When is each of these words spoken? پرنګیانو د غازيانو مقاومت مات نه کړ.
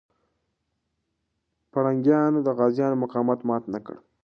پرنګیانو 1.71 2.39
د 2.43 2.49
غازيانو 2.57 3.01
مقاومت 3.03 3.39
مات 3.47 3.63
نه 3.73 3.79
کړ. 3.85 3.95